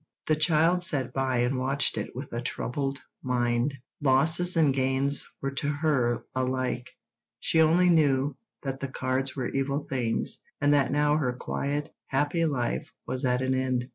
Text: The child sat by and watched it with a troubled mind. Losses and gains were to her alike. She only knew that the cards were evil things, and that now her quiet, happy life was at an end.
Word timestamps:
The 0.25 0.35
child 0.35 0.81
sat 0.81 1.13
by 1.13 1.37
and 1.41 1.59
watched 1.59 1.95
it 1.95 2.15
with 2.15 2.33
a 2.33 2.41
troubled 2.41 2.99
mind. 3.21 3.75
Losses 4.01 4.57
and 4.57 4.73
gains 4.73 5.29
were 5.43 5.51
to 5.51 5.67
her 5.69 6.23
alike. 6.33 6.89
She 7.39 7.61
only 7.61 7.87
knew 7.87 8.35
that 8.63 8.79
the 8.79 8.87
cards 8.87 9.35
were 9.35 9.49
evil 9.49 9.85
things, 9.87 10.43
and 10.59 10.73
that 10.73 10.91
now 10.91 11.17
her 11.17 11.33
quiet, 11.33 11.93
happy 12.07 12.45
life 12.45 12.89
was 13.05 13.25
at 13.25 13.43
an 13.43 13.53
end. 13.53 13.89